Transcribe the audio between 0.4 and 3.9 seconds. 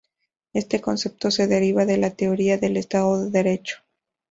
Este concepto se deriva de la teoría del Estado de Derecho.